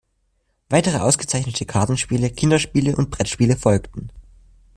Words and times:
Weitere 0.71 0.97
ausgezeichnete 0.97 1.67
Kartenspiele, 1.67 2.31
Kinderspiele 2.31 2.95
und 2.95 3.11
Brettspiele 3.11 3.55
folgten. 3.55 4.09